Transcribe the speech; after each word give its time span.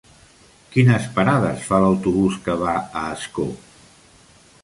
Quines 0.75 1.03
parades 1.17 1.67
fa 1.67 1.81
l'autobús 1.83 2.39
que 2.47 2.57
va 2.63 2.73
a 2.81 3.05
Ascó? 3.11 3.49